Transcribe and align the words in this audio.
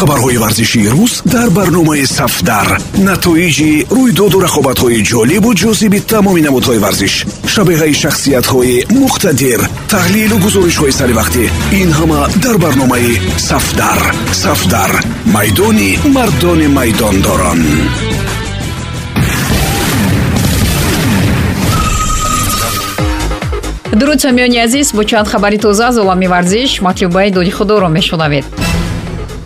хабарҳои 0.00 0.38
варзишии 0.44 0.88
рӯз 0.94 1.14
дар 1.34 1.48
барномаи 1.58 2.04
сафдар. 2.18 2.68
Натоиҷи 3.08 3.72
рӯйдоду 3.96 4.38
рақобатҳои 4.46 5.04
ҷолибу 5.10 5.50
ҷозиби 5.62 5.98
тамоми 6.12 6.42
намудҳои 6.48 6.82
варзиш 6.84 7.14
шабеҳаи 7.52 7.94
шахсиятҳои 8.02 8.76
муқтадир 9.02 9.60
таҳлилу 9.92 10.36
гузоришҳои 10.44 10.96
саривақтӣ 11.00 11.44
ин 11.80 11.90
ҳама 11.98 12.20
дар 12.44 12.56
барномаи 12.64 13.12
сафдар. 13.48 14.00
Сафдар 14.44 14.92
майдони 15.36 15.90
мардони 16.16 16.68
майдондорон. 16.78 17.60
Дуруд 24.00 24.18
самиёни 24.24 24.58
азиз 24.66 24.88
бо 24.96 25.02
чанд 25.04 25.28
хабари 25.32 25.58
тоза 25.64 25.84
аз 25.88 25.96
олами 26.02 26.26
варзиш 26.34 26.70
матлубаи 26.86 27.30
доди 27.30 27.50
худоро 27.50 27.88
мешунавед 27.88 28.46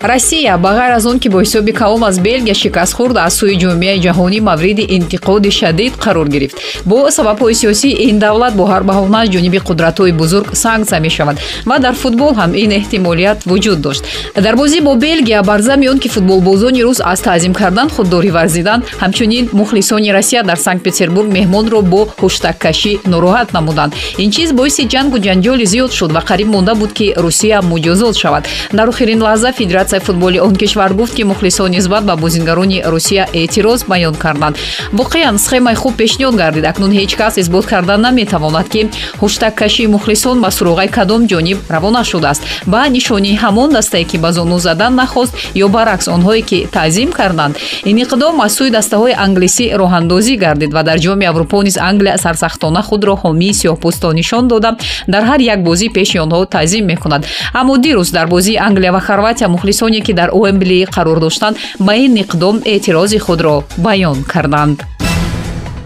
россия 0.00 0.56
ба 0.56 0.72
ғайр 0.72 0.94
аз 0.96 1.06
он 1.06 1.18
ки 1.18 1.28
бо 1.28 1.40
ҳисоби 1.40 1.72
калон 1.72 2.04
аз 2.04 2.18
белгия 2.20 2.54
шикаст 2.54 2.94
хӯрд 2.94 3.16
аз 3.18 3.34
сӯи 3.40 3.56
ҷомеаи 3.60 4.00
ҷаҳонӣ 4.00 4.40
мавриди 4.40 4.82
интиқоди 4.82 5.50
шадид 5.50 5.92
қарор 6.04 6.28
гирифт. 6.28 6.56
Бо 6.86 7.10
сабабҳои 7.10 7.54
сиёсӣ 7.54 7.88
ин 8.08 8.18
давлат 8.18 8.54
бо 8.54 8.64
ҳар 8.64 8.82
баҳона 8.82 9.18
аз 9.22 9.28
ҷониби 9.28 9.58
қудратҳои 9.68 10.12
бузург 10.12 10.56
санксия 10.56 11.00
мешавад 11.00 11.36
ва 11.66 11.78
дар 11.78 11.94
футбол 11.94 12.32
ҳам 12.34 12.54
ин 12.54 12.70
эҳтимолият 12.70 13.38
вуҷуд 13.44 13.80
дошт. 13.80 14.04
Дар 14.36 14.56
бозӣ 14.56 14.80
бо 14.80 14.94
белгия 14.94 15.42
бар 15.42 15.60
замми 15.60 15.88
он 15.88 15.98
ки 15.98 16.08
футболбозони 16.08 16.82
рус 16.82 17.00
аз 17.04 17.20
таъзим 17.20 17.52
кардан 17.54 17.88
худдорӣ 17.90 18.30
варзиданд 18.30 18.84
ҳамчунин 19.02 19.48
мухлисони 19.52 20.12
россия 20.12 20.42
дар 20.42 20.56
санкт 20.56 20.82
петербург 20.82 21.28
меҳмонро 21.38 21.82
бо 21.82 22.08
хуштаккашӣ 22.20 22.92
нороҳат 23.12 23.52
намуданд. 23.52 23.92
Ин 24.18 24.30
чиз 24.30 24.52
боиси 24.52 24.82
ҷангу 24.92 25.18
ҷанҷоли 25.26 25.66
зиёд 25.72 25.92
шуд 25.92 26.10
ва 26.12 26.20
қариб 26.20 26.48
монда 26.54 26.74
буд 26.74 26.92
ки 26.92 27.06
русия 27.16 27.60
муҷозот 27.62 28.16
шавад. 28.22 28.48
Дар 28.72 28.88
охирин 28.88 29.20
лаҳза 29.22 29.52
федератсия 29.52 29.89
федератсияи 29.90 30.00
футболи 30.00 30.38
он 30.38 30.56
кишвар 30.56 30.94
гуфт 30.94 31.14
ки 31.14 31.22
мухлисон 31.22 31.70
нисбат 31.70 32.04
ба 32.04 32.16
бозингарони 32.16 32.82
русия 32.86 33.28
эътироз 33.32 33.84
баён 33.84 34.14
карданд. 34.14 34.56
Воқеан 34.92 35.38
схемаи 35.38 35.74
хуб 35.74 35.96
пешниҳод 35.96 36.36
гардид. 36.36 36.64
Акнун 36.64 36.92
ҳеҷ 36.92 37.16
кас 37.16 37.38
исбот 37.38 37.66
карда 37.66 37.96
наметавонад 37.96 38.68
ки 38.68 38.88
хуштаккашии 39.18 39.86
мухлисон 39.86 40.40
ба 40.40 40.48
суроғаи 40.48 40.88
кадом 40.88 41.26
ҷониб 41.26 41.58
равона 41.68 42.04
шудааст. 42.04 42.42
Ба 42.66 42.88
нишонии 42.88 43.38
ҳамон 43.38 43.72
дастае 43.72 44.04
ки 44.04 44.18
ба 44.18 44.32
зону 44.32 44.58
задан 44.58 44.94
нахост 44.94 45.34
ё 45.54 45.68
баръакс 45.68 46.08
онҳое 46.08 46.42
ки 46.42 46.68
таъзим 46.72 47.10
карданд 47.12 47.56
ин 47.84 47.96
иқдом 48.04 48.40
аз 48.44 48.58
сӯи 48.58 48.70
дастаҳои 48.70 49.14
англисӣ 49.16 49.74
роҳандозӣ 49.80 50.36
гардид 50.36 50.72
ва 50.72 50.82
дар 50.82 50.98
ҷоми 50.98 51.24
аврупо 51.26 51.62
низ 51.62 51.76
англия 51.78 52.18
сарсахтона 52.18 52.82
худро 52.82 53.14
ҳомии 53.22 53.52
сиёҳпӯстон 53.60 54.14
нишон 54.14 54.48
дода 54.48 54.76
дар 55.08 55.22
ҳар 55.24 55.40
як 55.40 55.62
бозӣ 55.64 55.88
пеши 55.88 56.18
онҳо 56.18 56.46
таъзим 56.46 56.84
мекунад. 56.86 57.26
Аммо 57.54 57.76
дирӯз 57.76 58.12
дар 58.12 58.26
бозии 58.26 58.56
англия 58.56 58.92
ва 58.92 59.00
хорватия 59.00 59.48
мухлисон 59.48 59.79
касоне 59.80 60.02
ки 60.02 60.12
дар 60.12 60.28
уэмбли 60.34 60.84
қарор 60.92 61.20
доштанд 61.20 61.56
ба 61.78 61.94
ин 61.96 62.14
иқдом 62.16 62.60
эътирози 62.64 63.18
худро 63.18 63.64
баён 63.78 64.24
карданд 64.24 64.84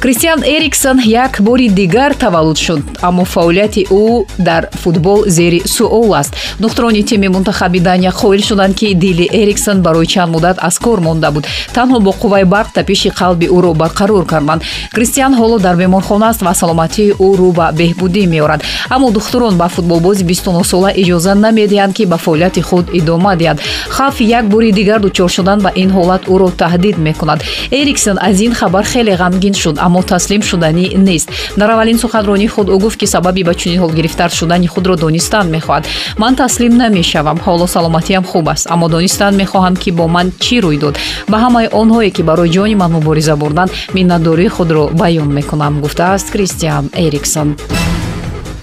кристиан 0.00 0.42
эриксон 0.44 1.00
як 1.04 1.40
бори 1.40 1.68
дигар 1.68 2.14
таваллуд 2.14 2.58
шуд 2.58 2.80
аммо 3.02 3.24
фаъолияти 3.24 3.86
ӯ 3.90 4.24
дар 4.38 4.68
футбол 4.72 5.24
зери 5.26 5.62
суол 5.66 6.14
аст. 6.14 6.36
Духтурони 6.60 7.02
тими 7.02 7.28
мунтахаби 7.28 7.80
дания 7.80 8.12
қоил 8.12 8.42
шуданд 8.42 8.74
ки 8.74 8.94
дили 8.94 9.28
эриксон 9.32 9.82
барои 9.82 10.06
чанд 10.06 10.32
муддат 10.32 10.58
аз 10.60 10.78
кор 10.78 11.00
монда 11.00 11.30
буд. 11.30 11.46
Танҳо 11.74 12.00
бо 12.00 12.10
қувваи 12.10 12.44
барқ 12.44 12.72
тапиши 12.74 13.08
қалби 13.08 13.46
ӯро 13.48 13.74
барқарор 13.74 14.26
карданд 14.26 14.62
кристиан 14.92 15.34
ҳоло 15.34 15.58
дар 15.58 15.76
беморхона 15.76 16.28
аст 16.28 16.42
ва 16.42 16.54
саломатии 16.54 17.12
ӯ 17.12 17.36
рӯ 17.38 17.52
ба 17.54 17.72
беҳбудӣ 17.72 18.26
меорад. 18.26 18.62
Аммо 18.90 19.10
духтурон 19.10 19.56
ба 19.56 19.68
футболбози 19.68 20.24
бистунусола 20.24 20.90
иҷоза 20.92 21.34
намедиҳанд 21.34 21.94
ки 21.94 22.06
ба 22.06 22.16
фаъолияти 22.16 22.60
худ 22.60 22.86
идома 22.92 23.36
диҳад. 23.36 23.60
Хавфи 23.88 24.24
як 24.24 24.48
бори 24.48 24.72
дигар 24.72 25.00
дучор 25.00 25.28
шудан 25.28 25.60
ба 25.60 25.70
ин 25.74 25.90
ҳолат 25.90 26.22
ӯро 26.34 26.50
таҳдид 26.50 26.98
мекунад. 26.98 27.42
Эриксон 27.70 28.18
аз 28.20 28.40
ин 28.40 28.52
хабар 28.54 28.84
хеле 28.84 29.14
ғамгин 29.16 29.54
шуд 29.54 29.76
аммо 29.86 30.02
таслим 30.02 30.42
шуданӣ 30.42 30.86
нест. 31.06 31.28
Дар 31.60 31.70
аввалин 31.70 31.98
суханронии 31.98 32.52
худ 32.54 32.68
ӯ 32.74 32.76
гуфт 32.84 32.98
ки 33.00 33.06
сабаби 33.14 33.42
ба 33.48 33.54
чунин 33.60 33.80
ҳол 33.82 33.92
гирифтар 33.98 34.30
шудани 34.38 34.66
худро 34.66 34.94
донистан 34.96 35.46
мехоҳад. 35.56 35.84
Ман 36.22 36.34
таслим 36.42 36.72
намешавам. 36.82 37.38
Ҳоло 37.46 37.66
саломатиам 37.66 38.24
хуб 38.30 38.48
аст 38.48 38.66
аммо 38.74 38.86
донистан 38.88 39.32
мехоҳам 39.42 39.74
ки 39.82 39.90
бо 39.98 40.04
ман 40.16 40.26
чӣ 40.44 40.56
рӯй 40.64 40.78
дод. 40.82 40.94
Ба 41.30 41.36
ҳамаи 41.44 41.66
онҳое 41.80 42.10
ки 42.16 42.22
барои 42.28 42.50
ҷони 42.56 42.74
ман 42.82 42.90
мубориза 42.96 43.34
бурданд 43.42 43.70
миннатдории 43.96 44.48
худро 44.56 44.84
баён 45.00 45.28
мекунам 45.38 45.74
гуфтааст 45.84 46.26
кристиан 46.34 46.84
эриксон 47.04 47.48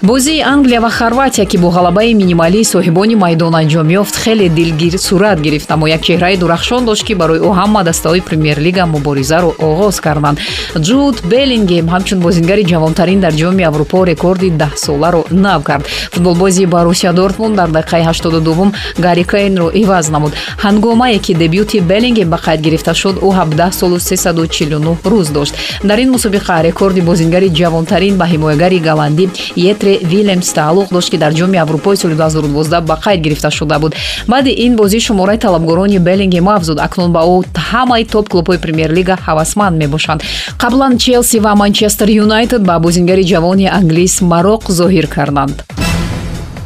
бозии 0.04 0.42
англия 0.42 0.82
ва 0.82 0.90
хорватия 0.90 1.46
ки 1.46 1.58
бо 1.58 1.70
ғалабаи 1.72 2.14
минималии 2.14 2.64
соҳибони 2.64 3.16
майдон 3.16 3.56
анҷом 3.56 3.88
ёфт 3.88 4.16
хеле 4.24 4.50
дилгир 4.50 4.98
сурат 5.00 5.40
гирифт. 5.40 5.72
Аммо 5.72 5.88
як 5.88 6.02
чеҳраи 6.02 6.38
дурахшон 6.38 6.86
дошт 6.86 7.04
ки 7.06 7.14
барои 7.14 7.40
ӯ 7.40 7.52
ҳама 7.60 7.84
дастаҳои 7.84 8.22
премер-лига 8.22 8.86
муборизаро 8.86 9.56
оғоз 9.60 10.02
карданд. 10.02 10.40
Ҷуд 10.76 11.16
беллингем 11.32 11.88
ҳамчун 11.88 12.20
бозингари 12.20 12.64
ҷавонтарин 12.72 13.20
дар 13.22 13.34
ҷоми 13.34 13.64
аврупо 13.64 14.04
рекорди 14.04 14.50
даҳсоларо 14.50 15.24
нав 15.32 15.64
кард. 15.64 15.88
Футболбози 16.12 16.66
барусия 16.66 17.14
дортмунд 17.14 17.56
дар 17.56 17.70
дақиқаи 17.70 18.04
82 18.04 18.74
гари 19.00 19.24
кейнро 19.24 19.72
иваз 19.74 20.10
намуд. 20.10 20.34
Ҳангомае 20.58 21.20
ки 21.20 21.34
дебюти 21.34 21.80
беллингем 21.80 22.30
ба 22.30 22.40
қайд 22.46 22.60
гирифта 22.62 22.94
шуд 22.94 23.16
ӯ 23.18 23.30
17 23.32 23.72
солу 23.72 24.00
349 24.00 24.98
рӯз 25.06 25.32
дошт. 25.32 25.56
Дар 25.84 26.00
ин 26.00 26.12
мусобиқа 26.12 26.62
рекорди 26.64 27.02
бозингари 27.02 27.50
ҷавонтарин 27.50 28.18
ба 28.18 28.26
ҳимоягари 28.26 28.80
голландӣ 28.80 29.30
етре 29.56 29.93
вилемс 30.04 30.54
тааллуқ 30.54 30.90
дошт 30.92 31.10
ки 31.12 31.18
дар 31.18 31.34
ҷоми 31.34 31.58
аврупои 31.58 31.98
соли 31.98 32.16
2012 32.16 32.82
ба 32.82 33.00
қайд 33.06 33.22
гирифта 33.22 33.52
шуда 33.52 33.80
буд. 33.80 33.96
Баъди 34.28 34.50
ин 34.50 34.76
бозӣ 34.76 35.00
шумораи 35.00 35.38
талабгорони 35.38 36.00
беллингем 36.00 36.50
афзуд. 36.50 36.80
Акнун 36.80 37.12
ба 37.12 37.20
ӯ 37.20 37.44
ҳамаи 37.72 38.06
топ 38.06 38.30
клубҳои 38.30 38.58
премер-лига 38.58 39.16
ҳавасманд 39.26 39.78
мебошанд. 39.78 40.24
Қаблан 40.58 40.98
челси 40.98 41.40
ва 41.40 41.56
манчестер 41.56 42.08
юнайтед 42.10 42.62
ба 42.64 42.80
бозингари 42.80 43.24
ҷавони 43.24 43.68
англис 43.80 44.22
мароқ 44.22 44.64
зоҳир 44.80 45.08
карданд 45.08 45.83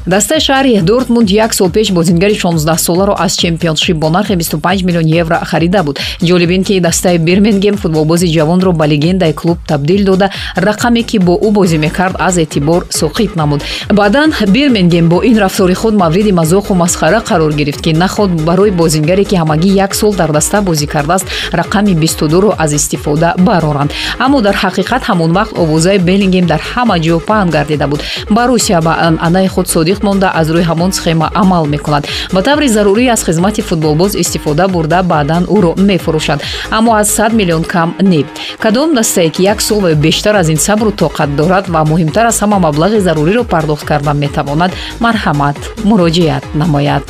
дастаи 0.07 0.40
шаҳри 0.40 0.81
дортмунд 0.81 1.29
як 1.29 1.53
сол 1.53 1.69
пеш 1.69 1.91
бозингари 1.91 2.34
16соларо 2.34 3.16
аз 3.18 3.35
чемпионшип 3.35 3.97
бо 3.97 4.09
нархи 4.09 4.34
25 4.34 4.84
миллион 4.84 5.06
евро 5.22 5.40
харида 5.44 5.84
буд. 5.84 6.00
Ҷолиб 6.22 6.51
ин 6.56 6.63
ки 6.63 6.79
дастаи 6.79 7.18
бирмингем 7.18 7.78
футболбози 7.78 8.28
ҷавонро 8.28 8.72
ба 8.72 8.88
легендаи 8.88 9.34
клуб 9.34 9.57
табдил 9.67 10.06
дода 10.06 10.29
рақаме 10.56 11.03
ки 11.03 11.17
бо 11.19 11.34
ӯ 11.47 11.51
бозӣ 11.51 11.78
мекард 11.78 12.16
аз 12.19 12.38
эътибор 12.38 12.85
соқит 12.90 13.35
намуд. 13.35 13.63
Баъдан 13.94 14.34
бирмингем 14.47 15.09
бо 15.09 15.22
ин 15.23 15.38
рафтори 15.38 15.73
худ 15.73 15.94
мавриди 15.94 16.31
мазоху 16.31 16.73
масхара 16.73 17.19
қарор 17.19 17.53
гирифт 17.56 17.81
ки 17.81 17.94
наход 17.94 18.29
барои 18.29 18.72
бозингаре 18.72 19.25
ки 19.25 19.35
ҳамагӣ 19.35 19.69
як 19.85 19.96
сол 19.96 20.13
дар 20.13 20.31
даста 20.31 20.62
бозӣ 20.62 20.88
кардааст 20.88 21.25
рақами 21.51 21.94
22ро 21.96 22.56
аз 22.57 22.73
истифода 22.73 23.34
бароранд. 23.38 23.91
Аммо 24.19 24.41
дар 24.41 24.56
ҳақиқат 24.56 25.01
ҳамон 25.09 25.31
вақт 25.34 25.53
овозаи 25.57 25.97
беллингем 25.97 26.46
дар 26.46 26.62
ҳама 26.73 27.00
ҷо 27.00 27.19
паҳн 27.19 27.50
гардида 27.50 27.88
буд. 27.88 28.01
Барусия 28.29 28.81
ба 28.81 28.94
анъанаи 29.07 29.47
худ 29.47 29.67
содиқ 29.67 29.97
таъсиқ 29.97 30.03
монда 30.03 30.31
аз 30.34 30.47
рӯи 30.50 30.63
ҳамон 30.63 30.91
схема 30.91 31.30
амал 31.34 31.66
мекунад. 31.66 32.08
Ба 32.34 32.41
таври 32.41 32.68
зарурӣ 32.68 33.09
аз 33.09 33.24
хизмати 33.24 33.62
футболбоз 33.62 34.16
истифода 34.16 34.68
бурда 34.68 35.03
баъдан 35.03 35.44
ӯро 35.46 35.74
мефурӯшад. 35.78 36.40
Аммо 36.72 36.91
аз 36.96 37.08
100 37.19 37.34
миллион 37.34 37.63
кам 37.63 37.96
не 38.02 38.24
кадом 38.59 38.94
дастае 38.94 39.30
ки 39.30 39.44
як 39.44 39.62
сол 39.62 39.80
ва 39.81 39.96
бештар 39.96 40.35
аз 40.35 40.50
ин 40.50 40.58
сабру 40.58 40.91
тоқат 40.91 41.35
дорад 41.35 41.68
ва 41.68 41.81
муҳимтар 41.91 42.25
аз 42.28 42.41
ҳама 42.41 42.58
маблағи 42.68 43.00
заруриро 43.00 43.44
пардохт 43.44 43.85
кардан 43.85 44.18
метавонад 44.18 44.72
марҳамат 45.00 45.58
муроҷиат 45.90 46.44
намояд 46.56 47.03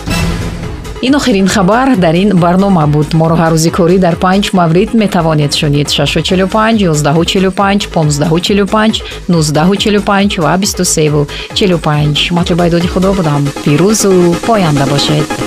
ин 1.01 1.15
охирин 1.15 1.47
хабар 1.47 1.95
дар 1.95 2.15
ин 2.15 2.29
барнома 2.39 2.87
буд. 2.87 3.13
Моро 3.13 3.35
ҳаррӯзи 3.35 3.71
корӣ 3.77 3.97
дар 3.99 4.15
панҷ 4.15 4.45
маврид 4.53 4.93
метавонед 4.93 5.53
шунид. 5.53 5.87
645 5.89 6.81
145 6.81 7.87
1545 7.87 9.03
1945 9.27 10.39
ва 10.39 10.57
2345 10.57 12.31
матлубайдоди 12.31 12.87
худо 12.87 13.13
будам. 13.13 13.47
Пирӯзу 13.63 14.35
поянда 14.47 14.85
бошед 14.85 15.46